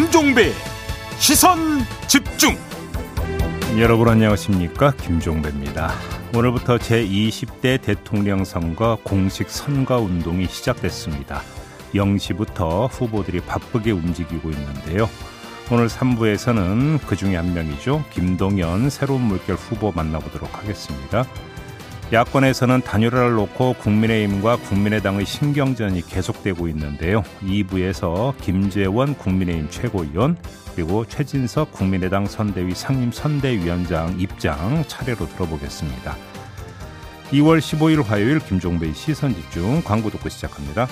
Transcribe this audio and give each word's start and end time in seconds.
김종배 0.00 0.52
시선 1.18 1.58
집중. 2.08 2.56
여러분 3.78 4.08
안녕하십니까? 4.08 4.92
김종배입니다. 4.92 5.92
오늘부터 6.34 6.78
제20대 6.78 7.82
대통령 7.82 8.46
선거 8.46 8.96
공식 9.04 9.50
선거 9.50 9.98
운동이 9.98 10.46
시작됐습니다. 10.46 11.42
0시부터 11.92 12.88
후보들이 12.90 13.40
바쁘게 13.42 13.90
움직이고 13.90 14.48
있는데요. 14.48 15.06
오늘 15.70 15.88
3부에서는 15.88 17.00
그 17.06 17.14
중에 17.14 17.36
한 17.36 17.52
명이죠. 17.52 18.02
김동연 18.10 18.88
새로운 18.88 19.20
물결 19.20 19.56
후보 19.56 19.92
만나보도록 19.92 20.56
하겠습니다 20.56 21.26
야권에서는 22.12 22.80
단일화를 22.80 23.34
놓고 23.34 23.74
국민의힘과 23.74 24.56
국민의당의 24.56 25.24
신경전이 25.24 26.04
계속되고 26.08 26.66
있는데요. 26.68 27.22
2부에서 27.40 28.36
김재원 28.40 29.14
국민의힘 29.14 29.70
최고위원 29.70 30.36
그리고 30.74 31.04
최진석 31.04 31.70
국민의당 31.70 32.26
선대위 32.26 32.74
상임 32.74 33.12
선대위원장 33.12 34.18
입장 34.18 34.82
차례로 34.88 35.28
들어보겠습니다. 35.28 36.16
2월 37.30 37.58
15일 37.60 38.04
화요일 38.04 38.40
김종배의 38.40 38.92
시선 38.92 39.32
집중 39.32 39.80
광고 39.84 40.10
듣고 40.10 40.28
시작합니다. 40.28 40.88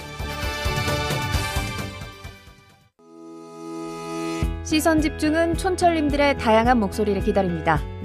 시선 4.62 5.00
집중은 5.00 5.56
촌철님들의 5.56 6.38
다양한 6.38 6.78
목소리를 6.78 7.22
기다립니다. 7.22 7.80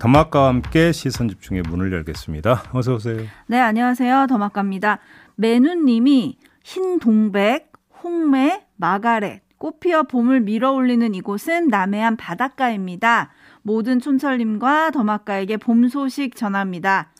더마카와 0.00 0.48
함께 0.48 0.92
시선 0.92 1.28
집중의 1.28 1.62
문을 1.68 1.92
열겠습니다. 1.92 2.70
어서 2.72 2.94
오세요. 2.94 3.20
네, 3.46 3.60
안녕하세요. 3.60 4.28
더마카입니다. 4.28 4.98
메누님이 5.36 6.38
흰 6.64 6.98
동백, 6.98 7.70
홍매, 8.02 8.64
마가렛, 8.76 9.42
꽃피어 9.58 10.04
봄을 10.04 10.40
밀어올리는 10.40 11.14
이곳은 11.14 11.68
남해안 11.68 12.16
바닷가입니다. 12.16 13.30
모든 13.60 14.00
촌철님과 14.00 14.92
더마카에게 14.92 15.58
봄 15.58 15.86
소식 15.88 16.34
전합니다. 16.34 17.12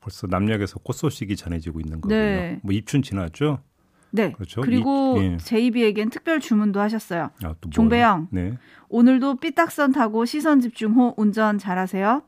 벌써 0.00 0.26
남녘에서 0.26 0.78
꽃 0.78 0.94
소식이 0.94 1.36
전해지고 1.36 1.80
있는 1.80 2.00
거군요. 2.00 2.18
네. 2.18 2.60
뭐 2.62 2.72
입춘 2.72 3.02
지났죠? 3.02 3.60
네. 4.14 4.30
그렇죠. 4.32 4.60
그리고 4.60 5.16
이- 5.18 5.24
예. 5.24 5.36
제이비에겐 5.38 6.10
특별 6.10 6.38
주문도 6.38 6.78
하셨어요. 6.80 7.30
아, 7.42 7.54
또 7.60 7.68
종배영. 7.70 8.28
네. 8.30 8.56
오늘도 8.88 9.36
삐딱선 9.36 9.90
타고 9.92 10.24
시선 10.24 10.60
집중호 10.60 11.14
운전 11.16 11.58
잘하세요. 11.58 12.22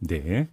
네. 0.00 0.48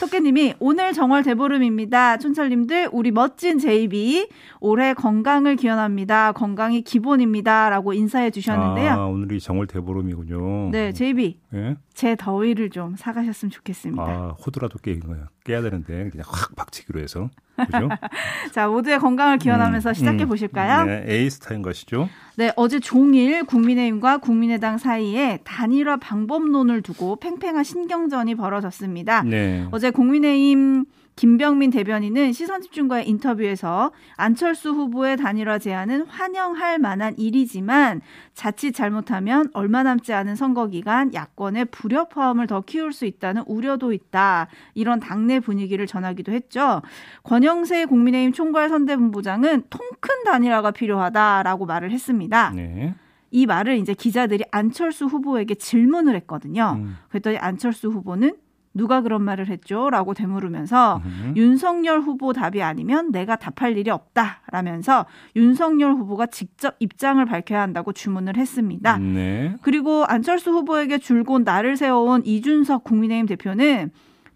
토끼님이 0.00 0.54
오늘 0.60 0.92
정월 0.92 1.22
대보름입니다. 1.24 2.18
촌철님들 2.18 2.88
우리 2.92 3.10
멋진 3.10 3.58
제이비 3.58 4.28
올해 4.60 4.94
건강을 4.94 5.56
기원합니다. 5.56 6.30
건강이 6.32 6.82
기본입니다.라고 6.82 7.92
인사해 7.94 8.30
주셨는데요. 8.30 8.92
아, 8.92 9.06
오늘이 9.06 9.40
정월 9.40 9.66
대보름이군요. 9.66 10.70
네, 10.70 10.92
제이비 10.92 11.40
예? 11.54 11.76
제 11.94 12.14
더위를 12.16 12.70
좀 12.70 12.94
사가셨으면 12.96 13.50
좋겠습니다. 13.50 14.02
아, 14.02 14.36
호두라도 14.46 14.78
깨, 14.78 14.96
깨야 15.46 15.62
되는데 15.62 16.10
그냥 16.10 16.24
확 16.28 16.56
박치기로 16.56 17.00
해서. 17.00 17.30
그죠? 17.56 17.88
자, 18.52 18.66
모두의 18.66 18.98
건강을 18.98 19.38
기원하면서 19.38 19.90
음, 19.90 19.94
시작해 19.94 20.24
음. 20.24 20.28
보실까요? 20.28 20.84
네, 20.84 21.04
에이스타인 21.06 21.62
것이죠. 21.62 22.08
네, 22.36 22.52
어제 22.56 22.80
종일 22.80 23.44
국민의힘과 23.44 24.18
국민의당 24.18 24.76
사이에 24.76 25.38
단일화 25.44 25.98
방법론을 25.98 26.82
두고 26.82 27.16
팽팽한 27.16 27.64
신경전이 27.64 28.34
벌어졌습니다. 28.34 29.22
네. 29.22 29.66
어제 29.70 29.90
국민의힘 29.90 30.84
김병민 31.16 31.70
대변인은 31.70 32.32
시선집중과의 32.32 33.08
인터뷰에서 33.08 33.90
안철수 34.16 34.70
후보의 34.70 35.16
단일화 35.16 35.58
제안은 35.58 36.06
환영할 36.06 36.78
만한 36.78 37.14
일이지만 37.16 38.02
자칫 38.34 38.72
잘못하면 38.72 39.48
얼마 39.54 39.82
남지 39.82 40.12
않은 40.12 40.36
선거 40.36 40.66
기간 40.66 41.14
야권의 41.14 41.66
불협화음을 41.66 42.46
더 42.46 42.60
키울 42.60 42.92
수 42.92 43.06
있다는 43.06 43.44
우려도 43.46 43.94
있다. 43.94 44.48
이런 44.74 45.00
당내 45.00 45.40
분위기를 45.40 45.86
전하기도 45.86 46.32
했죠. 46.32 46.82
권영세 47.22 47.86
국민의힘 47.86 48.32
총괄선대본부장은 48.32 49.64
통 49.70 49.80
큰 50.00 50.24
단일화가 50.24 50.70
필요하다라고 50.70 51.66
말을 51.66 51.90
했습니다. 51.90 52.50
네. 52.50 52.94
이 53.30 53.46
말을 53.46 53.76
이제 53.76 53.92
기자들이 53.92 54.44
안철수 54.52 55.06
후보에게 55.06 55.54
질문을 55.56 56.14
했거든요. 56.16 56.76
음. 56.78 56.96
그랬더니 57.08 57.38
안철수 57.38 57.88
후보는 57.88 58.36
누가 58.76 59.00
그런 59.00 59.22
말을 59.22 59.48
했죠? 59.48 59.88
라고 59.90 60.12
되물으면서 60.12 61.00
음. 61.04 61.34
윤석열 61.34 62.00
후보 62.00 62.32
답이 62.32 62.62
아니면 62.62 63.10
내가 63.10 63.36
답할 63.36 63.78
일이 63.78 63.90
없다. 63.90 64.42
라면서 64.52 65.06
윤석열 65.34 65.94
후보가 65.94 66.26
직접 66.26 66.76
입장을 66.78 67.24
밝혀야 67.24 67.62
한다고 67.62 67.92
주문을 67.92 68.36
했습니다. 68.36 68.98
네. 68.98 69.56
그리고 69.62 70.04
안철수 70.04 70.50
후보에게 70.50 70.98
줄곧 70.98 71.42
날을 71.42 71.76
세워온 71.76 72.22
이준석 72.26 72.84
국민의힘 72.84 73.26
대표는 73.26 73.90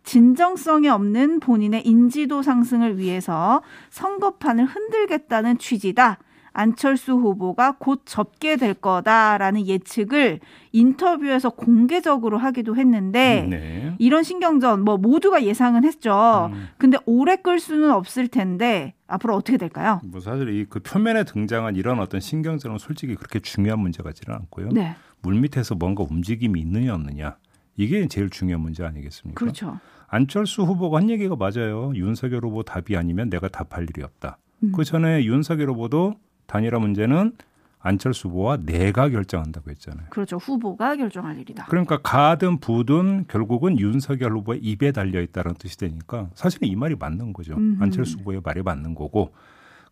진정성이 0.05 0.89
없는 0.89 1.41
본인의 1.41 1.87
인지도 1.87 2.43
상승을 2.43 2.99
위해서 2.99 3.63
선거판을 3.91 4.65
흔들겠다는 4.65 5.59
취지다. 5.59 6.19
안철수 6.53 7.13
후보가 7.13 7.77
곧 7.79 8.03
접게 8.05 8.57
될 8.57 8.75
거다라는 8.75 9.67
예측을 9.67 10.41
인터뷰에서 10.73 11.51
공개적으로 11.51 12.39
하기도 12.39 12.77
했는데 12.77 13.47
네. 13.49 13.95
이런 13.99 14.23
신경전 14.23 14.83
뭐 14.85 14.97
모두가 14.97 15.45
예상은 15.45 15.85
했죠. 15.85 16.51
음. 16.53 16.69
근데 16.79 16.99
오래 17.07 17.37
끌 17.37 17.61
수는 17.61 17.91
없을 17.91 18.29
텐데 18.29 18.95
앞으로 19.07 19.35
어떻게 19.37 19.57
될까요? 19.59 20.01
뭐 20.05 20.21
사실 20.21 20.49
이 20.49 20.67
그 20.69 20.81
표면에 20.81 21.25
등장한 21.25 21.75
이런 21.77 21.99
어떤 22.01 22.21
신경전은 22.21 22.79
솔직히 22.79 23.15
그렇게 23.15 23.41
중요한 23.41 23.81
문제 23.81 24.03
같지는 24.03 24.37
않고요. 24.37 24.69
네. 24.73 24.95
물 25.23 25.35
밑에서 25.41 25.75
뭔가 25.75 26.05
움직임이 26.09 26.61
있느냐 26.61 26.95
없느냐 26.95 27.37
이게 27.77 28.07
제일 28.09 28.31
중요한 28.31 28.61
문제 28.63 28.85
아니겠습니까? 28.85 29.39
그렇죠. 29.39 29.79
안철수 30.09 30.63
후보가 30.63 30.99
한 30.99 31.11
얘기가 31.11 31.37
맞아요. 31.37 31.93
윤석열 31.95 32.45
후보 32.45 32.63
답이 32.63 32.97
아니면 32.97 33.31
내가 33.31 33.49
답할 33.49 33.85
일이 33.85 34.03
없다. 34.03 34.39
음. 34.63 34.73
그 34.73 34.85
전에 34.85 35.25
윤석열 35.25 35.71
후보도 35.71 36.15
단일화 36.51 36.81
문제는 36.81 37.33
안철수 37.79 38.29
후보와 38.29 38.59
내가 38.59 39.09
결정한다고 39.09 39.71
했잖아요. 39.71 40.09
그렇죠. 40.11 40.37
후보가 40.37 40.97
결정할 40.97 41.39
일이다. 41.39 41.67
그러니까 41.67 41.99
가든 42.03 42.59
부든 42.59 43.25
결국은 43.29 43.79
윤석열 43.79 44.33
후보의 44.33 44.59
입에 44.61 44.91
달려 44.91 45.23
있다는 45.23 45.55
뜻이 45.55 45.79
되니까 45.79 46.29
사실은 46.35 46.67
이 46.67 46.75
말이 46.75 46.97
맞는 46.97 47.33
거죠. 47.33 47.55
음흠. 47.55 47.83
안철수 47.83 48.19
후보의 48.19 48.43
말이 48.45 48.63
맞는 48.63 48.97
거고. 48.97 49.33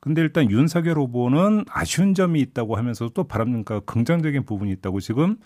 근데 0.00 0.20
일단 0.20 0.50
윤석열 0.50 0.98
후보는 0.98 1.64
아쉬운 1.70 2.14
점이 2.14 2.41
있다고 2.41 2.76
하면서 2.76 3.08
또 3.08 3.24
바람직한 3.24 3.82
긍정적인 3.86 4.44
부분이 4.44 4.72
있다고 4.72 4.98
지금 4.98 5.36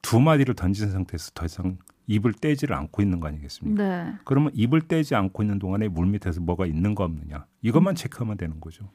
두 0.00 0.20
마디를 0.20 0.54
던진 0.54 0.90
상태에서 0.90 1.32
더 1.34 1.44
이상 1.44 1.76
입을 2.06 2.32
떼지를 2.32 2.74
않고 2.74 3.02
있는 3.02 3.20
거 3.20 3.28
아니겠습니까? 3.28 3.82
네. 3.82 4.12
그러면 4.24 4.50
입을 4.54 4.82
떼지 4.82 5.14
않고 5.14 5.42
있는 5.42 5.58
동안에 5.58 5.88
물 5.88 6.06
밑에서 6.06 6.40
뭐가 6.40 6.66
있는가 6.66 7.04
없느냐 7.04 7.46
이것만 7.60 7.94
체크하면 7.94 8.38
되는 8.38 8.58
거죠. 8.60 8.90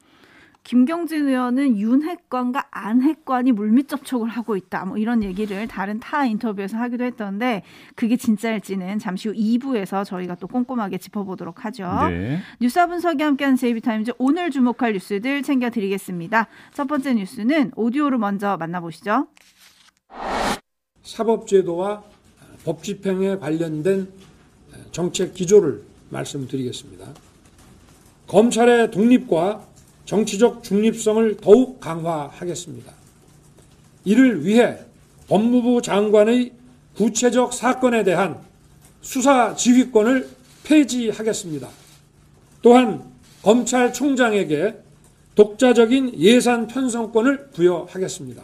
김경진 0.64 1.28
의원은 1.28 1.78
윤핵관과 1.78 2.68
안핵관이 2.70 3.52
물밑 3.52 3.88
접촉을 3.88 4.28
하고 4.28 4.54
있다. 4.54 4.84
뭐 4.84 4.98
이런 4.98 5.22
얘기를 5.22 5.66
다른 5.66 5.98
타 5.98 6.26
인터뷰에서 6.26 6.76
하기도 6.76 7.04
했던데 7.04 7.62
그게 7.94 8.16
진짜일지는 8.16 8.98
잠시 8.98 9.28
후 9.28 9.34
2부에서 9.34 10.04
저희가 10.04 10.34
또 10.34 10.46
꼼꼼하게 10.46 10.98
짚어보도록 10.98 11.64
하죠. 11.64 11.88
네. 12.10 12.40
뉴스 12.60 12.86
분석이 12.86 13.22
함께하는 13.22 13.56
제이비타임즈 13.56 14.12
오늘 14.18 14.50
주목할 14.50 14.92
뉴스들 14.92 15.42
챙겨드리겠습니다. 15.42 16.48
첫 16.74 16.86
번째 16.86 17.14
뉴스는 17.14 17.72
오디오로 17.74 18.18
먼저 18.18 18.56
만나보시죠. 18.58 19.28
사법제도와 21.02 22.02
법 22.64 22.82
집행에 22.82 23.36
관련된 23.36 24.08
정책 24.90 25.32
기조를 25.32 25.82
말씀드리겠습니다. 26.10 27.06
검찰의 28.26 28.90
독립과 28.90 29.66
정치적 30.08 30.62
중립성을 30.62 31.36
더욱 31.36 31.80
강화하겠습니다. 31.80 32.90
이를 34.06 34.42
위해 34.42 34.78
법무부 35.28 35.82
장관의 35.82 36.52
구체적 36.96 37.52
사건에 37.52 38.04
대한 38.04 38.40
수사 39.02 39.54
지휘권을 39.54 40.30
폐지하겠습니다. 40.64 41.68
또한 42.62 43.04
검찰총장에게 43.42 44.76
독자적인 45.34 46.18
예산 46.18 46.66
편성권을 46.66 47.50
부여하겠습니다. 47.50 48.42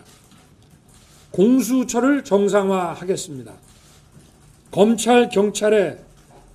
공수처를 1.30 2.24
정상화하겠습니다. 2.24 3.52
검찰, 4.70 5.30
경찰의 5.30 5.98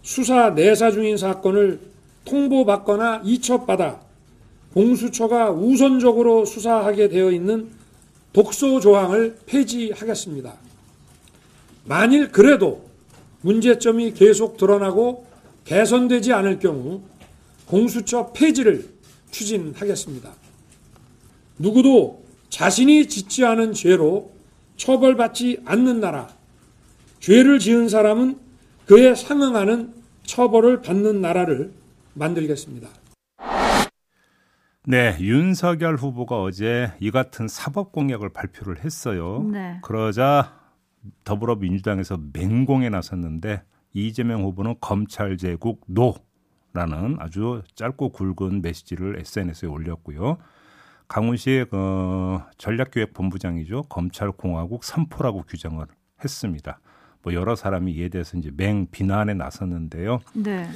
수사 0.03 0.51
내사 0.51 0.91
중인 0.91 1.17
사건을 1.17 1.79
통보받거나 2.25 3.21
이첩받아 3.25 4.08
공수처가 4.74 5.51
우선적으로 5.51 6.45
수사하게 6.45 7.10
되어 7.10 7.31
있는 7.31 7.69
독소 8.33 8.80
조항을 8.80 9.39
폐지하겠습니다. 9.45 10.54
만일 11.86 12.31
그래도 12.31 12.88
문제점이 13.42 14.13
계속 14.13 14.57
드러나고 14.57 15.25
개선되지 15.66 16.33
않을 16.33 16.60
경우 16.60 17.01
공수처 17.66 18.31
폐지를 18.33 18.89
추진하겠습니다. 19.31 20.31
누구도 21.57 22.24
자신이 22.50 23.07
짓지 23.07 23.45
않은 23.45 23.74
죄로 23.74 24.31
처벌받지 24.77 25.62
않는 25.66 26.00
나라, 26.00 26.30
죄를 27.19 27.60
지은 27.60 27.89
사람은 27.89 28.38
그에 28.86 29.13
상응하는 29.13 29.94
처벌을 30.25 30.81
받는 30.81 31.21
나라를 31.21 31.71
만들겠습니다. 32.13 32.89
네, 34.89 35.15
윤석열 35.19 35.97
후보가 35.97 36.41
어제 36.41 36.91
이 37.00 37.12
같은 37.12 37.47
사법 37.47 37.91
공약을 37.91 38.30
발표를 38.30 38.83
했어요. 38.83 39.44
네. 39.44 39.77
그러자 39.83 40.59
더불어민주당에서 41.25 42.19
맹공에 42.33 42.89
나섰는데 42.89 43.62
이재명 43.94 44.41
후보는 44.41 44.77
검찰 44.81 45.38
제국 45.38 45.86
노라는 45.86 47.18
아주 47.19 47.62
짧고 47.75 48.13
굵은 48.13 48.63
메시지를 48.63 49.19
SNS에 49.19 49.69
올렸고요. 49.69 50.39
강훈식 51.07 51.71
어, 51.71 52.47
전략기획본부장이죠. 52.57 53.83
검찰공화국 53.89 54.81
3포라고 54.81 55.45
규정을 55.47 55.85
했습니다. 56.24 56.80
뭐 57.21 57.35
여러 57.35 57.56
사람이 57.56 57.92
이에 57.92 58.09
대해서 58.09 58.39
이제 58.39 58.50
맹 58.57 58.88
비난에 58.89 59.35
나섰는데요. 59.35 60.21
네. 60.33 60.68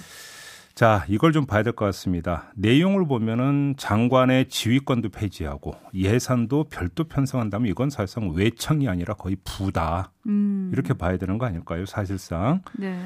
자, 0.75 1.05
이걸 1.07 1.31
좀 1.33 1.45
봐야 1.45 1.61
될 1.61 1.73
것 1.73 1.85
같습니다. 1.85 2.51
내용을 2.55 3.05
보면은 3.07 3.75
장관의 3.77 4.49
지휘권도 4.49 5.09
폐지하고 5.09 5.75
예산도 5.93 6.65
별도 6.65 7.03
편성한다면 7.03 7.67
이건 7.69 7.89
사실상 7.91 8.31
외청이 8.33 8.87
아니라 8.89 9.13
거의 9.13 9.37
부다. 9.43 10.11
음. 10.25 10.71
이렇게 10.73 10.93
봐야 10.93 11.17
되는 11.17 11.37
거 11.37 11.45
아닐까요? 11.45 11.85
사실상. 11.85 12.61
네. 12.77 12.97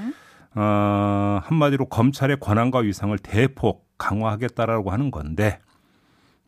어, 0.56 1.42
한마디로 1.44 1.86
검찰의 1.88 2.40
권한과 2.40 2.80
위상을 2.80 3.18
대폭 3.19 3.86
강화하겠다라고 3.98 4.92
하는 4.92 5.12
건데 5.12 5.60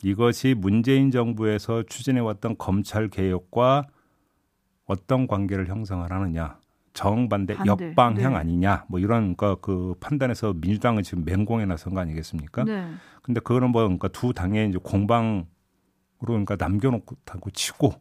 이것이 0.01 0.56
문재인 0.57 1.12
정부에서 1.12 1.83
추진해왔던 1.83 2.56
검찰 2.57 3.10
개혁과 3.10 3.88
어떤 4.86 5.27
관계를 5.27 5.68
형성을 5.68 6.10
하느냐. 6.10 6.57
정반대 6.94 7.56
반대. 7.56 7.69
역방향 7.69 8.33
네. 8.33 8.39
아니냐 8.39 8.86
뭐 8.89 9.00
이런 9.00 9.36
그, 9.36 9.56
그 9.62 9.95
판단에서 10.00 10.53
민주당은 10.53 11.03
지금 11.03 11.24
맹공에 11.25 11.65
나선 11.65 11.94
거 11.94 12.00
아니겠습니까? 12.01 12.63
네. 12.63 12.88
근데 13.21 13.39
그거는 13.39 13.69
뭐 13.71 13.83
그러니까 13.83 14.07
두 14.09 14.33
당의 14.33 14.69
이제 14.69 14.80
공방으로 14.81 15.45
그러니까 16.19 16.56
남겨놓고 16.57 17.15
타고 17.25 17.50
치고 17.51 17.94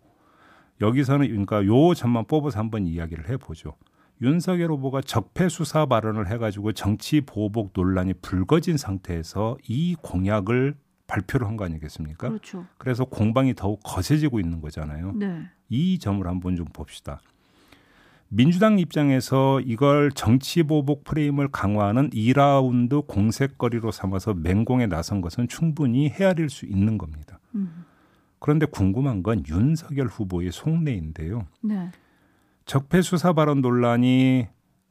여기서는 0.81 1.26
그러니까 1.29 1.64
요 1.67 1.94
점만 1.94 2.25
뽑아서 2.26 2.58
한번 2.58 2.87
이야기를 2.87 3.29
해보죠. 3.31 3.75
윤석열 4.20 4.70
후보가 4.73 5.02
적폐 5.02 5.49
수사 5.49 5.87
발언을 5.87 6.29
해가지고 6.29 6.73
정치 6.73 7.20
보복 7.20 7.70
논란이 7.75 8.14
불거진 8.14 8.76
상태에서 8.76 9.56
이 9.69 9.94
공약을 10.02 10.75
발표를 11.06 11.46
한 11.46 11.56
거 11.56 11.64
아니겠습니까? 11.64 12.29
그렇죠. 12.29 12.67
그래서 12.79 13.05
공방이 13.05 13.55
더욱 13.55 13.81
거세지고 13.82 14.40
있는 14.40 14.61
거잖아요. 14.61 15.12
네. 15.12 15.43
이 15.69 15.99
점을 15.99 16.26
한번 16.26 16.56
좀 16.56 16.67
봅시다. 16.67 17.20
민주당 18.28 18.78
입장에서 18.78 19.60
이걸 19.60 20.10
정치 20.12 20.62
보복 20.62 21.04
프레임을 21.04 21.48
강화하는 21.48 22.10
2라운드 22.10 23.06
공세거리로 23.06 23.90
삼아서 23.90 24.34
맹공에 24.34 24.86
나선 24.86 25.20
것은 25.20 25.48
충분히 25.48 26.08
헤아릴 26.10 26.50
수 26.50 26.66
있는 26.66 26.98
겁니다. 26.98 27.40
음. 27.54 27.84
그런데 28.38 28.66
궁금한 28.66 29.22
건 29.22 29.42
윤석열 29.48 30.06
후보의 30.06 30.52
속내인데요. 30.52 31.46
네. 31.62 31.90
적폐 32.66 33.00
수사 33.00 33.32
발언 33.32 33.62
논란이 33.62 34.46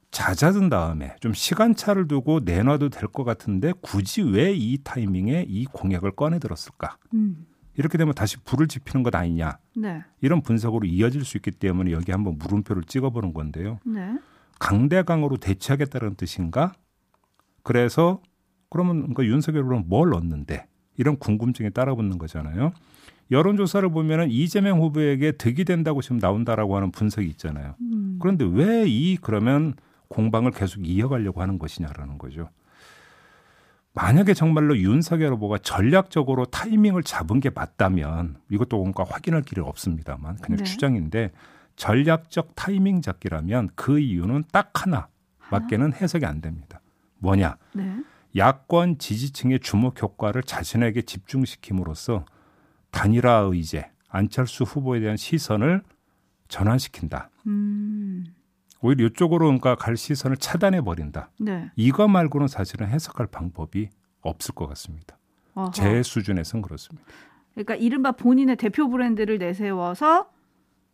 잦아든 0.09 0.69
다음에 0.69 1.15
좀 1.19 1.33
시간차를 1.33 2.07
두고 2.07 2.39
내놔도 2.43 2.89
될 2.89 3.07
것 3.09 3.23
같은데 3.23 3.71
굳이 3.81 4.21
왜 4.23 4.53
이 4.55 4.79
타이밍에 4.83 5.45
이 5.47 5.65
공약을 5.65 6.11
꺼내 6.11 6.39
들었을까? 6.39 6.97
음. 7.13 7.45
이렇게 7.77 7.97
되면 7.97 8.13
다시 8.13 8.37
불을 8.43 8.67
지피는 8.67 9.03
것 9.03 9.13
아니냐? 9.15 9.59
네. 9.75 10.03
이런 10.21 10.41
분석으로 10.41 10.85
이어질 10.87 11.23
수 11.23 11.37
있기 11.37 11.51
때문에 11.51 11.91
여기 11.91 12.11
한번 12.11 12.37
물음표를 12.39 12.83
찍어보는 12.83 13.33
건데요. 13.33 13.79
네. 13.85 14.17
강대강으로 14.59 15.37
대치하겠다는 15.37 16.15
뜻인가? 16.15 16.73
그래서 17.63 18.21
그러면 18.69 19.13
그 19.13 19.25
윤석열 19.27 19.63
후보는 19.63 19.85
뭘 19.87 20.13
얻는데? 20.13 20.67
이런 20.97 21.17
궁금증이 21.17 21.71
따라붙는 21.71 22.17
거잖아요. 22.17 22.73
여론조사를 23.29 23.87
보면은 23.89 24.31
이재명 24.31 24.79
후보에게 24.81 25.33
득이 25.33 25.63
된다고 25.65 26.01
지금 26.01 26.17
나온다라고 26.17 26.75
하는 26.75 26.91
분석이 26.91 27.27
있잖아요. 27.29 27.75
음. 27.81 28.17
그런데 28.19 28.45
왜 28.45 28.85
이 28.87 29.17
그러면 29.21 29.73
공방을 30.07 30.51
계속 30.51 30.87
이어가려고 30.87 31.41
하는 31.41 31.59
것이냐라는 31.59 32.17
거죠. 32.17 32.49
만약에 33.97 34.35
정말로 34.35 34.77
윤석열 34.77 35.33
후보가 35.33 35.57
전략적으로 35.57 36.45
타이밍을 36.45 37.01
잡은 37.01 37.39
게 37.39 37.49
맞다면 37.49 38.37
이것도 38.51 38.77
뭔가 38.77 39.03
확인할 39.03 39.41
길이 39.41 39.59
없습니다만 39.61 40.37
그냥 40.37 40.57
네. 40.59 40.63
추정인데 40.63 41.31
전략적 41.77 42.53
타이밍 42.53 43.01
잡기라면 43.01 43.69
그 43.73 43.97
이유는 43.99 44.43
딱 44.51 44.69
하나 44.83 45.07
밖에는 45.49 45.93
해석이 45.93 46.27
안 46.27 46.41
됩니다. 46.41 46.79
뭐냐? 47.17 47.57
네. 47.73 48.03
야권 48.35 48.99
지지층의 48.99 49.61
주목 49.61 49.99
효과를 49.99 50.43
자신에게 50.43 51.01
집중시킴으로써 51.01 52.25
단일화 52.91 53.49
의제, 53.51 53.89
안철수 54.09 54.63
후보에 54.63 54.99
대한 54.99 55.17
시선을 55.17 55.81
전환시킨다. 56.49 57.31
음. 57.47 58.25
오히려 58.81 59.07
이쪽으로 59.07 59.45
그러니까 59.45 59.75
갈 59.75 59.97
시선을 59.97 60.37
차단해 60.37 60.81
버린다. 60.81 61.29
네. 61.39 61.71
이거 61.75 62.07
말고는 62.07 62.47
사실은 62.47 62.87
해석할 62.87 63.27
방법이 63.27 63.89
없을 64.21 64.53
것 64.53 64.67
같습니다. 64.67 65.17
어허. 65.53 65.71
제 65.71 66.03
수준에선 66.03 66.61
그렇습니다. 66.61 67.05
그러니까 67.53 67.75
이른바 67.75 68.11
본인의 68.11 68.57
대표 68.57 68.87
브랜드를 68.89 69.39
내세워서 69.39 70.29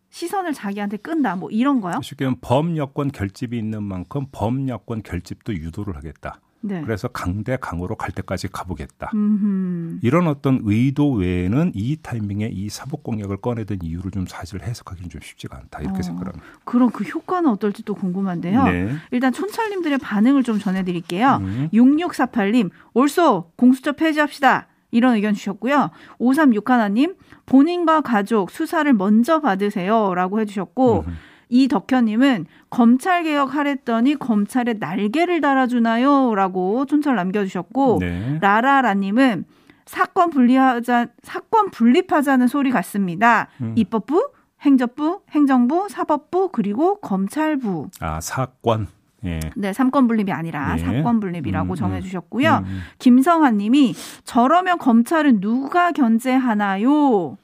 시선을 0.08 0.54
자기한테 0.54 0.96
끈다. 0.96 1.36
뭐 1.36 1.50
이런 1.50 1.80
거요? 1.80 2.00
쉽게 2.02 2.24
말하면 2.24 2.40
범여권 2.40 3.10
결집이 3.10 3.58
있는 3.58 3.82
만큼 3.82 4.26
범여권 4.32 5.02
결집도 5.02 5.54
유도를 5.54 5.96
하겠다. 5.96 6.40
네. 6.66 6.80
그래서 6.82 7.08
강대 7.08 7.58
강으로 7.60 7.94
갈 7.94 8.10
때까지 8.10 8.48
가보겠다. 8.48 9.10
음. 9.14 10.00
이런 10.02 10.26
어떤 10.26 10.60
의도 10.64 11.12
외에는 11.12 11.72
이 11.74 11.98
타이밍에 12.00 12.48
이 12.50 12.70
사법 12.70 13.02
공약을 13.02 13.36
꺼내던 13.36 13.80
이유를 13.82 14.10
좀 14.10 14.24
사실 14.26 14.62
해석하기는 14.62 15.10
좀 15.10 15.20
쉽지가 15.20 15.58
않다 15.58 15.80
이렇게 15.80 15.98
어. 15.98 16.02
생각합니다. 16.02 16.42
그럼 16.64 16.90
그 16.90 17.04
효과는 17.04 17.50
어떨지 17.50 17.84
또 17.84 17.94
궁금한데요. 17.94 18.64
네. 18.64 18.94
일단 19.10 19.32
촌철님들의 19.34 19.98
반응을 19.98 20.42
좀 20.42 20.58
전해드릴게요. 20.58 21.38
음. 21.42 21.68
6648님, 21.74 22.70
올소 22.94 23.50
공수처 23.56 23.92
폐지합시다. 23.92 24.68
이런 24.90 25.16
의견 25.16 25.34
주셨고요. 25.34 25.90
5361님, 26.18 27.16
본인과 27.44 28.00
가족 28.00 28.50
수사를 28.50 28.90
먼저 28.94 29.40
받으세요. 29.40 30.14
라고 30.14 30.40
해주셨고, 30.40 31.04
음. 31.06 31.14
이 31.54 31.68
덕현님은 31.68 32.46
검찰 32.68 33.22
개혁 33.22 33.54
하랬더니 33.54 34.16
검찰에 34.16 34.72
날개를 34.72 35.40
달아주나요? 35.40 36.34
라고 36.34 36.84
촌철 36.84 37.14
남겨주셨고, 37.14 37.98
네. 38.00 38.38
라라라님은 38.40 39.44
사건 39.86 40.30
분리하자, 40.30 41.06
사건 41.22 41.70
분립하자는 41.70 42.48
소리 42.48 42.72
같습니다. 42.72 43.46
음. 43.60 43.72
입법부, 43.76 44.30
행정부, 44.62 45.20
행정부, 45.30 45.88
사법부, 45.88 46.48
그리고 46.50 46.96
검찰부. 46.96 47.88
아 48.00 48.20
사건. 48.20 48.88
예. 49.24 49.38
네, 49.54 49.72
삼권 49.72 50.08
분립이 50.08 50.32
아니라 50.32 50.74
예. 50.76 50.78
사권 50.78 51.20
분립이라고 51.20 51.74
음, 51.74 51.76
정해주셨고요. 51.76 52.50
음, 52.50 52.64
음. 52.64 52.80
김성환 52.98 53.58
님이 53.58 53.94
저러면 54.24 54.76
검찰은 54.78 55.40
누가 55.40 55.92
견제하나요? 55.92 57.38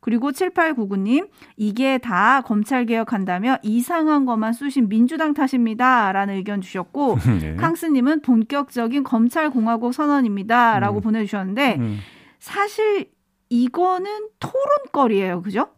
그리고 0.00 0.30
7899님, 0.30 1.28
이게 1.56 1.98
다 1.98 2.40
검찰 2.40 2.86
개혁한다며 2.86 3.58
이상한 3.62 4.24
것만 4.24 4.52
쑤신 4.52 4.88
민주당 4.88 5.34
탓입니다. 5.34 6.12
라는 6.12 6.34
의견 6.34 6.60
주셨고, 6.60 7.18
네. 7.40 7.56
캉스님은 7.56 8.22
본격적인 8.22 9.04
검찰공화국 9.04 9.92
선언입니다. 9.94 10.78
라고 10.80 11.00
음. 11.00 11.02
보내주셨는데, 11.02 11.76
음. 11.78 11.98
사실 12.38 13.10
이거는 13.50 14.28
토론거리예요. 14.38 15.42
그죠? 15.42 15.68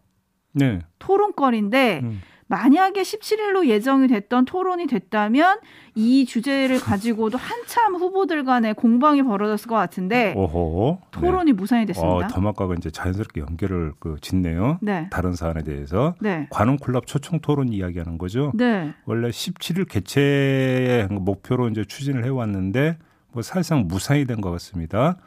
네. 0.53 0.79
토론거리인데, 0.99 2.01
음. 2.03 2.21
만약에 2.57 3.01
17일로 3.01 3.65
예정이 3.65 4.07
됐던 4.07 4.45
토론이 4.45 4.85
됐다면 4.85 5.57
이 5.95 6.23
주제를 6.25 6.79
가지고도 6.79 7.35
한참 7.39 7.95
후보들 7.95 8.43
간에 8.45 8.73
공방이 8.73 9.23
벌어졌을 9.23 9.67
것 9.67 9.73
같은데 9.73 10.35
오호. 10.37 10.99
토론이 11.09 11.51
네. 11.51 11.55
무산이 11.55 11.87
됐습니다. 11.87 12.13
어, 12.13 12.27
더마과가 12.27 12.75
이제 12.75 12.91
자연스럽게 12.91 13.41
연결을 13.41 13.93
그 13.99 14.17
짓네요. 14.21 14.77
네. 14.83 15.07
다른 15.09 15.33
사안에 15.33 15.63
대해서 15.63 16.13
네. 16.21 16.47
관훈 16.51 16.77
콜랍 16.77 17.07
초청 17.07 17.39
토론 17.39 17.73
이야기하는 17.73 18.19
거죠. 18.19 18.51
네. 18.53 18.93
원래 19.05 19.29
17일 19.29 19.89
개최 19.89 21.07
목표로 21.09 21.69
이제 21.69 21.83
추진을 21.83 22.23
해왔는데 22.23 22.99
뭐 23.31 23.41
사실상 23.41 23.87
무산이 23.87 24.25
된 24.25 24.41
것 24.41 24.51
같습니다. 24.51 25.17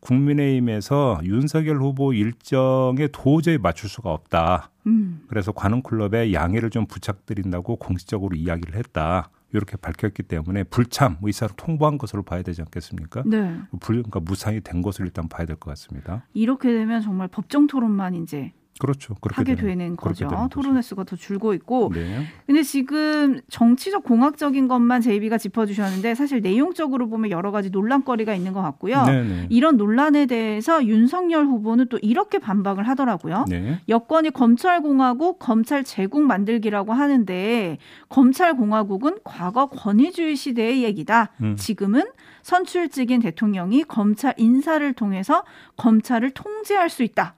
국민의힘에서 0.00 1.20
윤석열 1.24 1.76
후보 1.76 2.14
일정에 2.14 3.08
도저히 3.12 3.58
맞출 3.58 3.90
수가 3.90 4.10
없다. 4.10 4.70
음. 4.90 5.22
그래서 5.28 5.52
관훈 5.52 5.82
클럽에 5.82 6.32
양해를 6.32 6.70
좀 6.70 6.86
부탁드린다고 6.86 7.76
공식적으로 7.76 8.36
이야기를 8.36 8.74
했다. 8.74 9.30
이렇게 9.52 9.76
밝혔기 9.76 10.22
때문에 10.24 10.62
불참 10.64 11.16
의사를 11.22 11.54
통보한 11.56 11.98
것으로 11.98 12.22
봐야 12.22 12.42
되지 12.42 12.62
않겠습니까? 12.62 13.24
네. 13.26 13.58
불, 13.80 13.96
그러니까 13.96 14.20
무산이 14.20 14.60
된 14.60 14.80
것을 14.80 15.06
일단 15.06 15.28
봐야 15.28 15.44
될 15.46 15.56
것 15.56 15.70
같습니다. 15.70 16.24
이렇게 16.34 16.72
되면 16.72 17.00
정말 17.00 17.26
법정 17.28 17.66
토론만 17.66 18.14
이제 18.14 18.52
그렇죠. 18.80 19.14
그렇게 19.20 19.36
하게 19.36 19.54
되는, 19.54 19.78
되는 19.78 19.96
거죠. 19.96 20.26
되는 20.26 20.48
토론의 20.48 20.82
수가 20.82 21.04
더 21.04 21.14
줄고 21.14 21.52
있고. 21.52 21.92
네. 21.94 22.24
근데 22.46 22.62
지금 22.62 23.40
정치적 23.50 24.04
공학적인 24.04 24.68
것만 24.68 25.02
제이비가 25.02 25.36
짚어주셨는데 25.36 26.14
사실 26.14 26.40
내용적으로 26.40 27.08
보면 27.10 27.30
여러 27.30 27.50
가지 27.50 27.68
논란거리가 27.68 28.34
있는 28.34 28.54
것 28.54 28.62
같고요. 28.62 29.04
네네. 29.04 29.46
이런 29.50 29.76
논란에 29.76 30.24
대해서 30.24 30.84
윤석열 30.84 31.44
후보는 31.44 31.88
또 31.90 31.98
이렇게 32.00 32.38
반박을 32.38 32.88
하더라고요. 32.88 33.44
네. 33.48 33.80
여권이 33.88 34.30
검찰 34.30 34.80
공화국, 34.80 35.38
검찰 35.38 35.84
제국 35.84 36.22
만들기라고 36.22 36.94
하는데 36.94 37.76
검찰 38.08 38.56
공화국은 38.56 39.18
과거 39.24 39.66
권위주의 39.66 40.36
시대의 40.36 40.82
얘기다. 40.84 41.28
음. 41.42 41.56
지금은 41.56 42.04
선출직인 42.42 43.20
대통령이 43.20 43.84
검찰 43.84 44.32
인사를 44.38 44.90
통해서 44.94 45.44
검찰을 45.76 46.30
통제할 46.30 46.88
수 46.88 47.02
있다. 47.02 47.34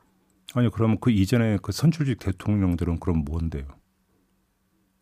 아니 0.55 0.71
그러면 0.71 0.99
그 1.01 1.11
이전에 1.11 1.59
그 1.63 1.73
선출직 1.73 2.19
대통령들은 2.19 3.01
그럼 3.01 3.25
뭔데요? 3.25 3.65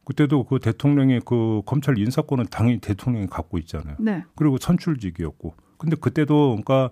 그때도 0.04 0.45
그 0.45 0.59
대통령이 0.59 1.21
그 1.25 1.62
검찰 1.66 1.99
인사권은 1.99 2.47
당연히 2.50 2.78
대통령이 2.80 3.26
갖고 3.26 3.59
있잖아요. 3.59 3.97
네. 4.00 4.25
그리고 4.35 4.59
선출직이었고. 4.59 5.54
근데 5.78 5.97
그때도 5.97 6.61
그러니까 6.62 6.90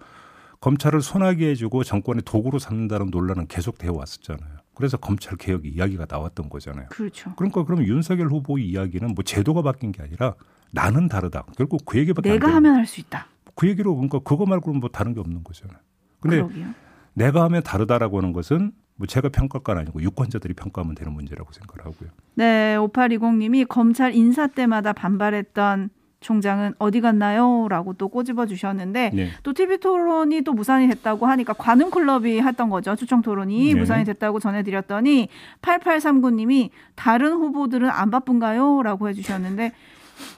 검찰을 0.60 1.00
손하게 1.02 1.50
해주고 1.50 1.84
정권의 1.84 2.22
도구로 2.24 2.58
삼는다는 2.58 3.10
논란은 3.10 3.46
계속 3.46 3.78
되어 3.78 3.92
왔었잖아요. 3.92 4.58
그래서 4.74 4.96
검찰 4.96 5.36
개혁 5.36 5.66
이야기가 5.66 6.06
나왔던 6.08 6.48
거잖아요. 6.48 6.86
그렇죠. 6.90 7.34
그러니까 7.36 7.64
그럼 7.64 7.84
윤석열 7.84 8.28
후보 8.28 8.58
이야기는 8.58 9.14
뭐 9.14 9.24
제도가 9.24 9.62
바뀐 9.62 9.90
게 9.92 10.02
아니라 10.02 10.34
나는 10.70 11.08
다르다. 11.08 11.44
결국 11.56 11.84
그 11.84 11.98
얘기밖에 11.98 12.30
안 12.30 12.38
내가 12.38 12.54
하면 12.54 12.74
할 12.76 12.86
수 12.86 13.00
있다. 13.00 13.26
그 13.54 13.68
얘기로 13.68 13.94
그러니까 13.96 14.20
그거 14.20 14.46
말고는 14.46 14.78
뭐 14.78 14.88
다른 14.88 15.14
게 15.14 15.20
없는 15.20 15.42
거잖아요. 15.42 15.78
근데 16.20 16.36
그러게요. 16.36 16.74
내가 17.18 17.42
하면 17.44 17.62
다르다라고 17.62 18.18
하는 18.18 18.32
것은 18.32 18.72
뭐 18.94 19.06
제가 19.06 19.28
평가할 19.28 19.62
건 19.62 19.78
아니고 19.78 20.02
유권자들이 20.02 20.54
평가하면 20.54 20.94
되는 20.94 21.12
문제라고 21.12 21.52
생각을 21.52 21.84
하고요. 21.84 22.10
네, 22.34 22.76
5820님이 22.78 23.66
검찰 23.68 24.14
인사 24.14 24.46
때마다 24.46 24.92
반발했던 24.92 25.90
총장은 26.20 26.74
어디 26.78 27.00
갔나요? 27.00 27.68
라고 27.68 27.92
또 27.92 28.08
꼬집어 28.08 28.46
주셨는데 28.46 29.10
네. 29.14 29.30
또 29.44 29.52
TV 29.52 29.78
토론이 29.78 30.42
또 30.42 30.52
무산이 30.52 30.88
됐다고 30.88 31.26
하니까 31.26 31.52
관훈 31.52 31.90
클럽이 31.90 32.40
했던 32.40 32.70
거죠. 32.70 32.96
추청 32.96 33.22
토론이 33.22 33.74
네. 33.74 33.78
무산이 33.78 34.04
됐다고 34.04 34.40
전해드렸더니 34.40 35.28
8839님이 35.62 36.70
다른 36.96 37.34
후보들은 37.34 37.88
안 37.88 38.10
바쁜가요? 38.10 38.82
라고 38.82 39.08
해주셨는데 39.08 39.72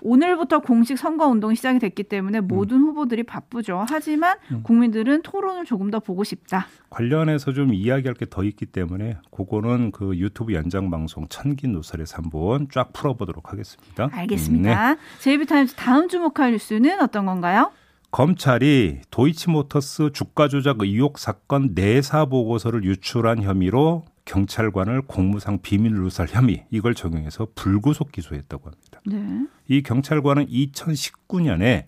오늘부터 0.02 0.60
공식 0.60 0.96
선거 0.98 1.26
운동이 1.26 1.56
시작이 1.56 1.78
됐기 1.78 2.04
때문에 2.04 2.40
모든 2.40 2.78
후보들이 2.80 3.22
바쁘죠. 3.24 3.84
하지만 3.88 4.36
음. 4.50 4.62
국민들은 4.62 5.22
토론을 5.22 5.64
조금 5.64 5.90
더 5.90 6.00
보고 6.00 6.24
싶다. 6.24 6.66
관련해서 6.90 7.52
좀 7.52 7.72
이야기할 7.74 8.14
게 8.14 8.26
더 8.30 8.44
있기 8.44 8.66
때문에 8.66 9.16
그거는 9.30 9.90
그 9.90 10.16
유튜브 10.16 10.52
연장 10.54 10.88
방송 10.90 11.26
천기 11.28 11.66
노설에서 11.68 12.18
한번 12.18 12.68
쫙 12.72 12.92
풀어보도록 12.92 13.52
하겠습니다. 13.52 14.06
네. 14.06 14.12
알겠습니다. 14.20 14.96
제이비타임즈 15.18 15.74
다음 15.74 16.08
주목할 16.08 16.52
뉴스는 16.52 17.00
어떤 17.00 17.26
건가요? 17.26 17.72
검찰이 18.12 19.00
도이치모터스 19.10 20.10
주가 20.12 20.48
조작 20.48 20.76
의혹 20.80 21.18
사건 21.18 21.70
내사 21.74 22.26
보고서를 22.26 22.84
유출한 22.84 23.42
혐의로 23.42 24.04
경찰관을 24.30 25.02
공무상 25.02 25.58
비밀 25.60 25.92
누설 25.94 26.28
혐의 26.30 26.64
이걸 26.70 26.94
적용해서 26.94 27.48
불구속 27.56 28.12
기소했다고 28.12 28.70
합니다. 28.70 29.00
네. 29.04 29.46
이 29.66 29.82
경찰관은 29.82 30.46
2019년에 30.46 31.86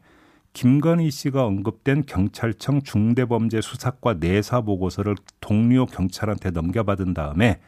김건희 0.52 1.12
씨가 1.12 1.46
언급된 1.46 2.02
경찰청 2.04 2.82
중대범죄 2.82 3.60
수사과 3.60 4.14
내사 4.14 4.60
보고서를 4.60 5.14
동료 5.40 5.86
경찰한테 5.86 6.50
넘겨받은 6.50 7.14
다음에 7.14 7.60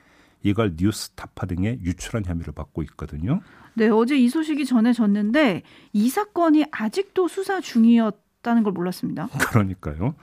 이걸 0.42 0.74
뉴스타파 0.76 1.46
등에 1.46 1.78
유출한 1.80 2.24
혐의를 2.24 2.52
받고 2.52 2.82
있거든요. 2.82 3.40
네, 3.74 3.88
어제 3.88 4.18
이 4.18 4.28
소식이 4.28 4.66
전해졌는데 4.66 5.62
이 5.92 6.08
사건이 6.08 6.64
아직도 6.72 7.28
수사 7.28 7.60
중이었다는 7.60 8.64
걸 8.64 8.72
몰랐습니다. 8.72 9.28
그러니까요. 9.50 10.16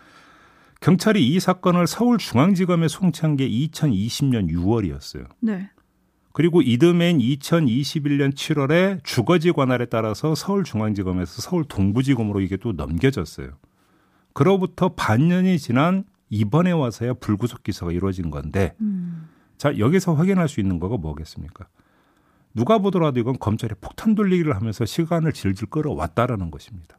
경찰이 0.82 1.28
이 1.28 1.40
사건을 1.40 1.86
서울중앙지검에 1.86 2.88
송치한 2.88 3.38
게 3.38 3.48
2020년 3.48 4.52
6월이었어요. 4.52 5.28
네. 5.40 5.70
그리고 6.34 6.62
이듬해인 6.62 7.20
2021년 7.20 8.34
7월에 8.34 9.04
주거지 9.04 9.52
관할에 9.52 9.86
따라서 9.86 10.34
서울중앙지검에서 10.34 11.42
서울 11.42 11.66
동부지검으로 11.66 12.42
이게 12.42 12.58
또 12.58 12.72
넘겨졌어요. 12.74 13.52
그로부터 14.34 14.90
반년이 14.90 15.60
지난 15.60 16.04
이번에 16.30 16.72
와서야 16.72 17.14
불구속 17.14 17.62
기소가 17.62 17.92
이루어진 17.92 18.32
건데 18.32 18.74
음. 18.82 19.30
자 19.58 19.78
여기서 19.78 20.16
확인할 20.16 20.48
수 20.48 20.62
있는 20.62 20.80
거가 20.80 20.98
뭐겠습니까? 20.98 21.68
누가 22.56 22.80
보더라도 22.80 23.20
이건 23.20 23.38
검찰이 23.38 23.76
폭탄 23.82 24.16
돌리기를 24.16 24.56
하면서 24.56 24.86
시간을 24.86 25.34
질질 25.34 25.70
끌어왔다라는 25.70 26.50
것입니다. 26.50 26.98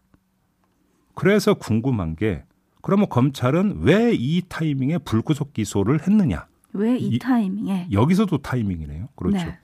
그래서 1.14 1.54
궁금한 1.54 2.14
게 2.14 2.44
그러면 2.82 3.08
검찰은 3.08 3.78
왜 3.82 4.12
이 4.14 4.42
타이밍에 4.48 4.98
불구속 4.98 5.52
기소를 5.54 6.00
했느냐? 6.06 6.46
왜이 6.74 7.00
이- 7.08 7.18
타이밍에? 7.18 7.88
여기서도 7.92 8.38
타이밍이네요. 8.38 9.08
그렇죠. 9.14 9.36
네. 9.46 9.58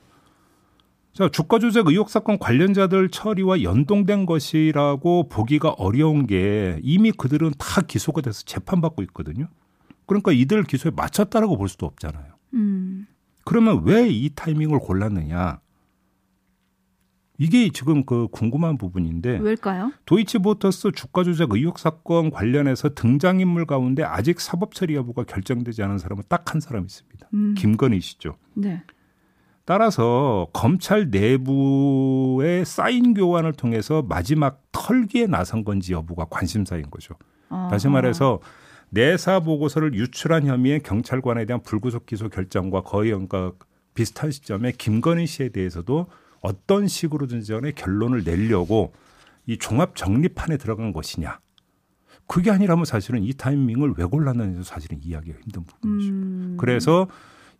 자, 1.14 1.28
주가 1.28 1.58
조작 1.58 1.88
의혹 1.88 2.10
사건 2.10 2.38
관련자들 2.38 3.08
처리와 3.08 3.62
연동된 3.62 4.24
것이라고 4.26 5.28
보기가 5.28 5.70
어려운 5.70 6.26
게 6.26 6.78
이미 6.82 7.10
그들은 7.10 7.52
다 7.58 7.80
기소가 7.80 8.20
돼서 8.20 8.42
재판받고 8.44 9.02
있거든요. 9.04 9.48
그러니까 10.06 10.30
이들 10.32 10.62
기소에 10.64 10.92
맞췄다라고 10.94 11.56
볼 11.58 11.68
수도 11.68 11.86
없잖아요. 11.86 12.32
음. 12.54 13.06
그러면 13.44 13.82
왜 13.84 14.08
이 14.08 14.30
타이밍을 14.34 14.78
골랐느냐? 14.78 15.60
이게 17.40 17.70
지금 17.70 18.04
그 18.04 18.26
궁금한 18.32 18.76
부분인데 18.76 19.38
왜일까요? 19.38 19.92
도이치모터스 20.06 20.90
주가 20.92 21.22
조작 21.22 21.52
의혹 21.52 21.78
사건 21.78 22.30
관련해서 22.30 22.94
등장인물 22.94 23.64
가운데 23.64 24.02
아직 24.02 24.40
사법 24.40 24.74
처리 24.74 24.94
여부가 24.96 25.22
결정되지 25.22 25.82
않은 25.84 25.98
사람은 25.98 26.24
딱 26.28 26.52
한 26.52 26.60
사람 26.60 26.84
있습니다. 26.84 27.28
음. 27.34 27.54
김건희 27.56 28.00
씨죠. 28.00 28.36
네. 28.54 28.82
따라서 29.66 30.48
검찰 30.54 31.10
내부의 31.10 32.64
사인 32.64 33.12
교환을 33.12 33.52
통해서 33.52 34.02
마지막 34.02 34.62
털기에 34.72 35.26
나선 35.26 35.62
건지 35.62 35.92
여부가 35.92 36.24
관심사인 36.30 36.90
거죠. 36.90 37.14
다시 37.70 37.86
아하. 37.86 37.94
말해서 37.94 38.40
내사 38.90 39.40
보고서를 39.40 39.92
유출한 39.94 40.46
혐의의 40.46 40.80
경찰관에 40.80 41.44
대한 41.44 41.62
불구속 41.62 42.06
기소 42.06 42.30
결정과 42.30 42.80
거의 42.80 43.10
그러니까 43.10 43.52
비슷한 43.92 44.30
시점에 44.30 44.72
김건희 44.72 45.26
씨에 45.26 45.50
대해서도 45.50 46.06
어떤 46.40 46.86
식으로든지 46.86 47.52
간에 47.52 47.72
결론을 47.72 48.24
내려고 48.24 48.92
이 49.46 49.58
종합 49.58 49.96
정리판에 49.96 50.56
들어간 50.56 50.92
것이냐. 50.92 51.40
그게 52.26 52.50
아니라면 52.50 52.84
사실은 52.84 53.22
이 53.22 53.32
타이밍을 53.32 53.94
왜 53.96 54.04
골랐는지 54.04 54.62
사실은 54.62 55.00
이해하기가 55.02 55.38
힘든 55.40 55.64
부분이죠. 55.64 56.12
음. 56.12 56.56
그래서 56.60 57.08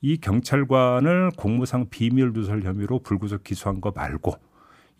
이 0.00 0.18
경찰관을 0.18 1.32
공무상 1.36 1.88
비밀 1.88 2.32
누설 2.32 2.62
혐의로 2.62 3.00
불구속 3.00 3.42
기소한 3.42 3.80
거 3.80 3.90
말고 3.90 4.34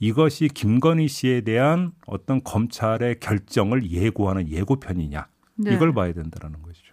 이것이 0.01 0.49
김건희 0.49 1.09
씨에 1.09 1.43
대한 1.43 1.93
어떤 2.07 2.43
검찰의 2.43 3.21
결정을 3.21 3.91
예고하는 3.91 4.49
예고편이냐 4.49 5.27
네. 5.57 5.75
이걸 5.75 5.93
봐야 5.93 6.13
된다라는 6.13 6.63
것이죠. 6.63 6.88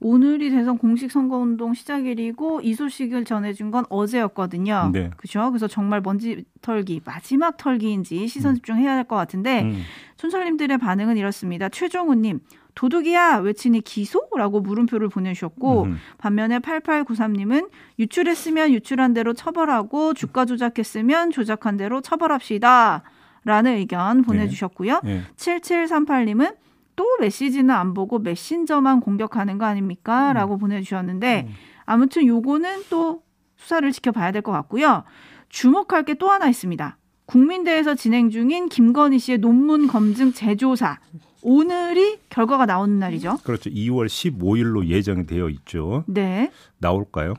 오늘이 0.00 0.50
대선 0.50 0.78
공식 0.78 1.10
선거운동 1.10 1.74
시작일이고 1.74 2.60
이 2.62 2.74
소식을 2.74 3.24
전해준 3.24 3.70
건 3.70 3.84
어제였거든요. 3.88 4.90
네. 4.92 5.10
그죠? 5.16 5.50
그래서 5.50 5.66
정말 5.66 6.00
먼지 6.00 6.44
털기 6.62 7.00
마지막 7.04 7.56
털기인지 7.56 8.28
시선 8.28 8.54
집중해야 8.54 8.92
할 8.94 9.04
것 9.08 9.16
같은데 9.16 9.62
음. 9.62 9.82
촌철님들의 10.18 10.78
반응은 10.78 11.16
이렇습니다. 11.16 11.68
최종우님 11.68 12.40
도둑이야 12.74 13.38
외치니 13.38 13.80
기소라고 13.80 14.60
물음표를 14.60 15.08
보내주셨고 15.08 15.84
음. 15.84 15.96
반면에 16.18 16.58
8893님은 16.60 17.70
유출했으면 17.98 18.72
유출한 18.72 19.14
대로 19.14 19.32
처벌하고 19.32 20.14
주가 20.14 20.44
조작했으면 20.44 21.30
조작한 21.32 21.76
대로 21.76 22.00
처벌합시다. 22.00 23.02
라는 23.44 23.76
의견 23.76 24.22
보내주셨고요. 24.22 25.00
예. 25.06 25.22
7738님은 25.36 26.54
또 26.98 27.04
메시지는 27.20 27.70
안 27.70 27.94
보고 27.94 28.18
메신저만 28.18 28.98
공격하는 29.00 29.56
거 29.56 29.66
아닙니까? 29.66 30.32
라고 30.32 30.54
음. 30.54 30.58
보내주셨는데 30.58 31.48
아무튼 31.86 32.26
요거는 32.26 32.82
또 32.90 33.22
수사를 33.56 33.90
지켜봐야 33.92 34.32
될 34.32 34.42
것 34.42 34.50
같고요. 34.50 35.04
주목할 35.48 36.04
게 36.04 36.14
또 36.14 36.28
하나 36.28 36.48
있습니다. 36.48 36.98
국민대에서 37.26 37.94
진행 37.94 38.30
중인 38.30 38.68
김건희 38.68 39.20
씨의 39.20 39.38
논문 39.38 39.86
검증 39.86 40.32
재조사. 40.32 40.98
오늘이 41.42 42.18
결과가 42.30 42.66
나오는 42.66 42.98
날이죠. 42.98 43.36
그렇죠. 43.44 43.70
2월 43.70 44.06
15일로 44.06 44.86
예정이 44.86 45.26
되어 45.26 45.48
있죠. 45.50 46.02
네. 46.08 46.50
나올까요? 46.78 47.34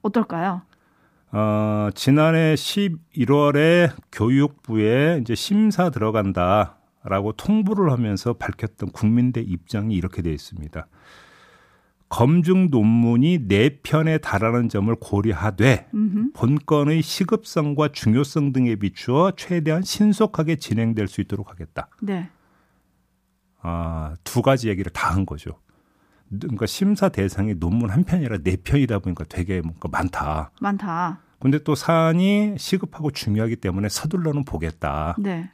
어떨까요? 0.00 0.62
어, 1.32 1.90
지난해 1.94 2.54
11월에 2.54 3.90
교육부에 4.12 5.18
이제 5.20 5.34
심사 5.34 5.90
들어간다 5.90 6.78
라고 7.04 7.32
통보를 7.32 7.92
하면서 7.92 8.32
밝혔던 8.32 8.90
국민대 8.90 9.40
입장이 9.40 9.94
이렇게 9.94 10.22
되어 10.22 10.32
있습니다. 10.32 10.86
검증 12.08 12.70
논문이 12.70 13.48
네 13.48 13.78
편에 13.82 14.18
달하는 14.18 14.68
점을 14.68 14.94
고려하되 14.94 15.88
음흠. 15.92 16.32
본건의 16.32 17.02
시급성과 17.02 17.88
중요성 17.92 18.52
등에 18.52 18.76
비추어 18.76 19.32
최대한 19.36 19.82
신속하게 19.82 20.56
진행될 20.56 21.08
수 21.08 21.20
있도록 21.20 21.50
하겠다. 21.50 21.88
네. 22.00 22.30
아, 23.60 24.14
두 24.24 24.42
가지 24.42 24.68
얘기를 24.68 24.92
다 24.92 25.10
한 25.10 25.26
거죠. 25.26 25.58
그러니까 26.30 26.66
심사 26.66 27.08
대상이 27.08 27.54
논문 27.54 27.90
한 27.90 28.02
편이라 28.04 28.38
네 28.38 28.56
편이다 28.56 28.98
보니까 29.00 29.24
되게 29.28 29.60
뭔가 29.60 29.88
많다. 29.88 30.50
많다. 30.60 31.20
근데 31.38 31.58
또 31.62 31.74
사안이 31.74 32.54
시급하고 32.58 33.10
중요하기 33.10 33.56
때문에 33.56 33.88
서둘러는 33.88 34.44
보겠다. 34.44 35.14
네. 35.18 35.50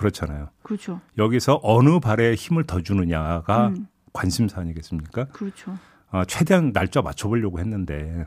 그렇잖아요. 0.00 0.48
그렇죠. 0.62 1.02
여기서 1.18 1.60
어느 1.62 2.00
발에 2.00 2.34
힘을 2.34 2.64
더 2.64 2.80
주느냐가 2.80 3.68
음. 3.68 3.86
관심사 4.14 4.62
아니겠습니까? 4.62 5.26
그렇죠. 5.26 5.76
아, 6.10 6.24
최대한 6.24 6.72
날짜 6.72 7.02
맞춰보려고 7.02 7.60
했는데 7.60 8.24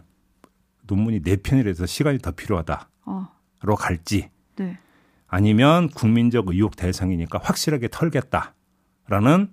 논문이 0.84 1.22
네 1.24 1.36
편이라서 1.38 1.88
시간이 1.88 2.20
더 2.20 2.30
필요하다로 2.32 2.86
어. 3.06 3.76
갈지 3.76 4.30
네. 4.56 4.78
아니면 5.28 5.90
국민적 5.90 6.48
의혹 6.50 6.76
대상이니까 6.76 7.40
확실하게 7.42 7.88
털겠다라는 7.90 9.52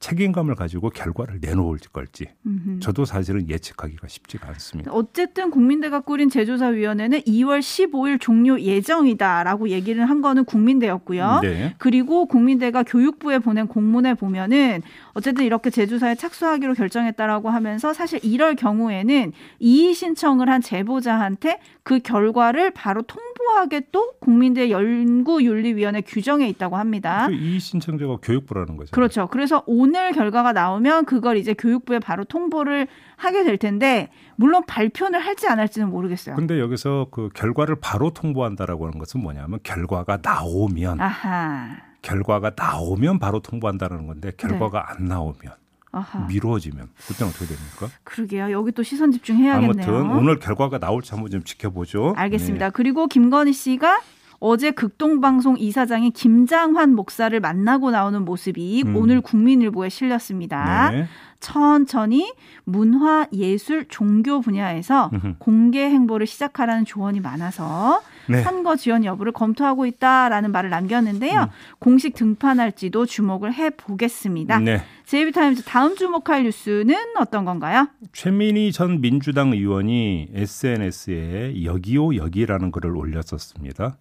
책임감을 0.00 0.54
가지고 0.54 0.90
결과를 0.90 1.38
내놓을 1.40 1.78
걸지 1.92 2.26
음흠. 2.46 2.80
저도 2.80 3.04
사실은 3.04 3.48
예측하기가 3.48 4.08
쉽지가 4.08 4.48
않습니다. 4.48 4.92
어쨌든 4.92 5.50
국민대가 5.50 6.00
꾸린 6.00 6.28
제조사위원회는 6.30 7.20
2월 7.22 7.60
15일 7.60 8.20
종료 8.20 8.60
예정이다라고 8.60 9.68
얘기를 9.70 10.08
한 10.08 10.20
거는 10.20 10.44
국민대였고요. 10.44 11.40
네. 11.42 11.74
그리고 11.78 12.26
국민대가 12.26 12.82
교육부에 12.82 13.38
보낸 13.38 13.66
공문에 13.66 14.14
보면은 14.14 14.82
어쨌든 15.12 15.44
이렇게 15.44 15.70
제조사에 15.70 16.14
착수하기로 16.14 16.74
결정했다라고 16.74 17.50
하면서 17.50 17.92
사실 17.92 18.20
이럴 18.22 18.54
경우에는 18.54 19.32
이의 19.58 19.94
신청을 19.94 20.48
한 20.48 20.60
제보자한테 20.60 21.60
그 21.82 22.00
결과를 22.00 22.70
바로 22.70 23.02
통 23.02 23.27
보하게 23.48 23.82
또 23.90 24.12
국민대 24.20 24.70
연구윤리위원회 24.70 26.02
규정에 26.02 26.46
있다고 26.48 26.76
합니다. 26.76 27.26
그 27.28 27.32
이의 27.32 27.58
신청자가 27.58 28.18
교육부라는 28.22 28.76
거죠. 28.76 28.90
그렇죠. 28.92 29.26
그래서 29.28 29.62
오늘 29.66 30.12
결과가 30.12 30.52
나오면 30.52 31.06
그걸 31.06 31.38
이제 31.38 31.54
교육부에 31.54 31.98
바로 31.98 32.24
통보를 32.24 32.86
하게 33.16 33.44
될 33.44 33.56
텐데 33.56 34.10
물론 34.36 34.64
발표를 34.66 35.18
할지 35.18 35.48
안 35.48 35.58
할지는 35.58 35.88
모르겠어요. 35.88 36.36
근데 36.36 36.60
여기서 36.60 37.08
그 37.10 37.30
결과를 37.34 37.76
바로 37.80 38.10
통보한다라고 38.10 38.86
하는 38.86 38.98
것은 38.98 39.20
뭐냐면 39.22 39.58
결과가 39.62 40.18
나오면 40.22 41.00
아하. 41.00 41.76
결과가 42.02 42.52
나오면 42.54 43.18
바로 43.18 43.40
통보한다는 43.40 44.06
건데 44.06 44.30
결과가 44.36 44.78
네. 44.78 44.84
안 44.88 45.04
나오면 45.06 45.52
아하. 45.90 46.26
미뤄지면 46.26 46.88
그때는 47.06 47.30
어떻게 47.30 47.46
됩니까? 47.46 47.88
그러게요. 48.04 48.50
여기 48.52 48.72
또 48.72 48.82
시선 48.82 49.10
집중해야겠네요. 49.10 49.70
아무튼 49.70 50.10
오늘 50.16 50.38
결과가 50.38 50.78
나올지 50.78 51.12
한번 51.12 51.30
좀 51.30 51.42
지켜보죠. 51.42 52.14
알겠습니다. 52.16 52.66
네. 52.66 52.72
그리고 52.74 53.06
김건희 53.06 53.52
씨가 53.52 54.00
어제 54.40 54.70
극동방송 54.70 55.56
이사장인 55.58 56.12
김장환 56.12 56.94
목사를 56.94 57.38
만나고 57.40 57.90
나오는 57.90 58.24
모습이 58.24 58.84
음. 58.86 58.96
오늘 58.96 59.20
국민일보에 59.20 59.88
실렸습니다. 59.88 60.90
네. 60.90 61.06
천천히 61.40 62.32
문화, 62.64 63.26
예술, 63.32 63.86
종교 63.88 64.40
분야에서 64.40 65.10
음흠. 65.12 65.34
공개 65.38 65.84
행보를 65.84 66.26
시작하라는 66.26 66.84
조언이 66.84 67.20
많아서 67.20 68.02
네. 68.28 68.42
선거 68.42 68.76
지원 68.76 69.04
여부를 69.04 69.32
검토하고 69.32 69.86
있다라는 69.86 70.52
말을 70.52 70.70
남겼는데요. 70.70 71.42
음. 71.42 71.48
공식 71.78 72.14
등판할지도 72.14 73.06
주목을 73.06 73.54
해 73.54 73.70
보겠습니다. 73.70 74.58
네. 74.58 74.82
제이비타임즈 75.06 75.62
다음 75.62 75.96
주목할 75.96 76.44
뉴스는 76.44 76.94
어떤 77.18 77.44
건가요? 77.44 77.88
최민희 78.12 78.72
전 78.72 79.00
민주당 79.00 79.52
의원이 79.52 80.28
SNS에 80.34 81.64
여기요 81.64 82.16
여기라는 82.16 82.70
글을 82.72 82.94
올렸었습니다. 82.96 83.96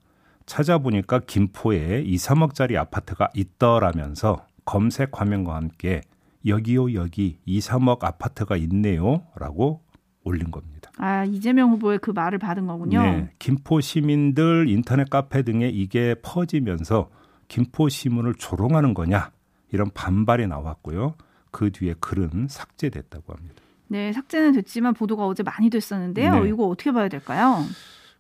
찾아보니까 0.46 1.20
김포에 1.28 2.02
2, 2.06 2.16
3억짜리 2.16 2.76
아파트가 2.78 3.30
있더라면서 3.36 4.46
검색 4.66 5.20
화면과 5.20 5.56
함께 5.56 6.02
여기요 6.48 6.94
여기 6.94 7.40
2, 7.46 7.60
3억 7.60 8.04
아파트가 8.04 8.56
있네요라고 8.58 9.82
올린 10.24 10.52
겁니다. 10.52 10.92
아 10.98 11.24
이재명 11.26 11.72
후보의 11.72 12.00
그 12.00 12.12
말을 12.12 12.40
받은 12.40 12.68
거군요. 12.68 13.02
네, 13.02 13.30
김포 13.40 13.80
시민들 13.82 14.68
인터넷 14.68 15.10
카페 15.10 15.44
등에 15.44 15.70
이게 15.70 16.16
퍼지면서 16.22 17.10
김포 17.48 17.88
시민을 17.88 18.36
조롱하는 18.36 18.94
거냐 18.94 19.32
이런 19.72 19.90
반발이 19.94 20.48
나왔고요. 20.48 21.16
그 21.52 21.72
뒤에 21.72 21.96
글은 22.00 22.48
삭제됐다고 22.50 23.34
합니다. 23.34 23.56
네, 23.88 24.12
삭제는 24.12 24.54
됐지만 24.54 24.94
보도가 24.94 25.26
어제 25.26 25.44
많이 25.44 25.70
됐었는데요. 25.70 26.44
네. 26.44 26.50
이거 26.50 26.68
어떻게 26.68 26.92
봐야 26.92 27.08
될까요? 27.08 27.64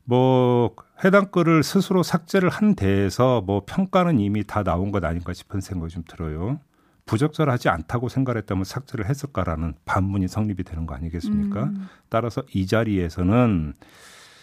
뭐 0.05 0.73
해당 1.03 1.29
글을 1.31 1.63
스스로 1.63 2.03
삭제를 2.03 2.49
한 2.49 2.75
데에서 2.75 3.41
뭐 3.41 3.63
평가는 3.65 4.19
이미 4.19 4.45
다 4.45 4.63
나온 4.63 4.91
것 4.91 5.03
아닌가 5.03 5.33
싶은 5.33 5.59
생각이 5.59 5.93
좀 5.93 6.03
들어요. 6.07 6.59
부적절하지 7.07 7.69
않다고 7.69 8.09
생각했다면 8.09 8.63
삭제를 8.63 9.09
했을까라는 9.09 9.73
반문이 9.85 10.27
성립이 10.27 10.63
되는 10.63 10.85
거 10.85 10.93
아니겠습니까? 10.93 11.63
음, 11.63 11.87
따라서 12.09 12.43
이 12.53 12.67
자리에서는 12.67 13.73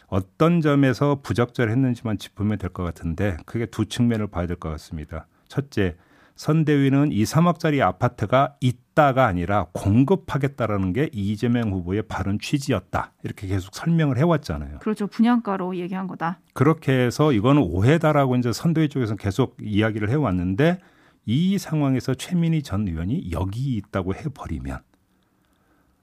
어떤 0.08 0.60
점에서 0.60 1.20
부적절했는지만 1.22 2.18
짚으면 2.18 2.58
될 2.58 2.70
것 2.70 2.82
같은데 2.82 3.36
크게 3.46 3.66
두 3.66 3.86
측면을 3.86 4.26
봐야 4.26 4.46
될 4.46 4.56
것 4.56 4.68
같습니다. 4.70 5.26
첫째, 5.48 5.96
선대위는 6.36 7.12
2, 7.12 7.22
3억짜리 7.22 7.80
아파트가 7.80 8.56
있다가 8.60 9.26
아니라 9.26 9.66
공급하겠다라는 9.72 10.92
게 10.92 11.08
이재명 11.12 11.70
후보의 11.72 12.02
발언 12.02 12.38
취지였다. 12.40 13.12
이렇게 13.22 13.46
계속 13.46 13.74
설명을 13.74 14.18
해왔잖아요. 14.18 14.78
그렇죠. 14.80 15.06
분양가로 15.06 15.76
얘기한 15.76 16.06
거다. 16.08 16.40
그렇게 16.52 16.92
해서 16.92 17.32
이거는 17.32 17.62
오해다라고 17.62 18.34
이제 18.36 18.52
선대위 18.52 18.88
쪽에서 18.88 19.14
계속 19.16 19.56
이야기를 19.62 20.10
해왔는데 20.10 20.80
이 21.26 21.58
상황에서 21.58 22.14
최민희 22.14 22.62
전 22.62 22.86
의원이 22.86 23.30
여기 23.32 23.76
있다고 23.76 24.14
해버리면 24.14 24.80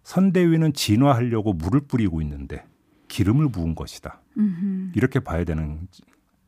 선대위는 0.03 0.73
진화하려고 0.73 1.53
물을 1.53 1.81
뿌리고 1.81 2.21
있는데 2.21 2.65
기름을 3.07 3.49
부은 3.51 3.75
것이다. 3.75 4.21
음흠. 4.38 4.91
이렇게 4.95 5.19
봐야 5.19 5.43
되는 5.43 5.88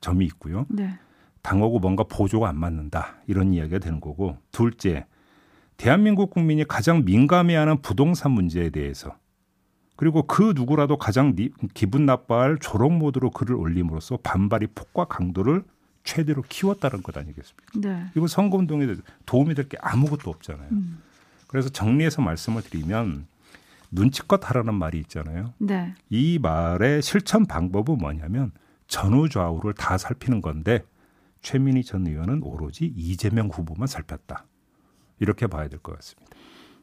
점이 0.01 0.25
있고요. 0.25 0.65
네. 0.69 0.97
당하고 1.41 1.79
뭔가 1.79 2.03
보조가 2.03 2.47
안 2.49 2.57
맞는다. 2.57 3.15
이런 3.27 3.53
이야기가 3.53 3.79
되는 3.79 3.99
거고. 3.99 4.38
둘째, 4.51 5.05
대한민국 5.77 6.29
국민이 6.29 6.63
가장 6.63 7.03
민감해하는 7.03 7.81
부동산 7.81 8.31
문제에 8.31 8.69
대해서 8.69 9.17
그리고 9.97 10.23
그 10.25 10.53
누구라도 10.55 10.97
가장 10.97 11.36
니- 11.36 11.51
기분 11.73 12.05
나빠할 12.05 12.57
조롱 12.59 12.97
모드로 12.97 13.29
글을 13.31 13.55
올림으로써 13.55 14.17
반발이 14.23 14.67
폭과 14.67 15.05
강도를 15.05 15.63
최대로 16.03 16.41
키웠다는 16.47 17.01
것 17.03 17.15
아니겠습니까? 17.17 17.79
네. 17.79 18.05
이거 18.15 18.27
선거운동에 18.27 18.87
도움이 19.25 19.55
될 19.55 19.67
게 19.69 19.77
아무것도 19.81 20.29
없잖아요. 20.29 20.67
음. 20.71 21.01
그래서 21.47 21.69
정리해서 21.69 22.21
말씀을 22.21 22.61
드리면 22.61 23.25
눈치껏 23.91 24.41
하라는 24.49 24.73
말이 24.73 24.97
있잖아요. 24.99 25.53
네. 25.59 25.93
이 26.09 26.39
말의 26.41 27.01
실천 27.01 27.45
방법은 27.45 27.97
뭐냐면 27.99 28.51
전후 28.87 29.29
좌우를 29.29 29.73
다 29.73 29.97
살피는 29.97 30.41
건데 30.41 30.83
최민희 31.41 31.83
전 31.83 32.07
의원은 32.07 32.41
오로지 32.43 32.91
이재명 32.95 33.47
후보만 33.49 33.87
살폈다. 33.87 34.45
이렇게 35.19 35.47
봐야 35.47 35.67
될 35.67 35.79
것 35.79 35.95
같습니다. 35.95 36.35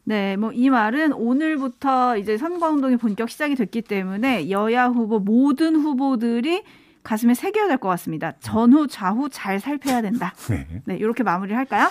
네, 0.05 0.37
뭐 0.37 0.53
이 0.55 0.71
말은 0.71 1.13
오늘부터 1.13 2.17
이제 2.17 2.39
선거운동이 2.39 2.97
본격 2.97 3.29
시작이 3.29 3.55
됐기 3.55 3.83
때문에 3.83 4.49
여야 4.51 4.87
후보 4.87 5.19
모든 5.19 5.77
후보들이 5.77 6.63
가슴에 7.03 7.35
새겨야 7.35 7.69
될 7.69 7.79
것 7.79 7.89
같습니다. 7.91 8.33
전후 8.41 8.87
좌우 8.87 9.29
잘 9.31 9.59
살펴야 9.61 10.03
된다. 10.03 10.35
네. 10.51 10.67
네, 10.85 10.97
이렇게 10.97 11.23
마무리를 11.23 11.57
할까요? 11.57 11.89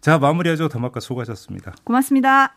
자 0.00 0.18
마무리하죠. 0.18 0.68
더마카 0.68 1.00
수고하셨습니다. 1.00 1.74
고맙습니다. 1.84 2.54